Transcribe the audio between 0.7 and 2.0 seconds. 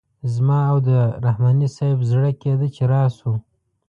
او د رحماني صیب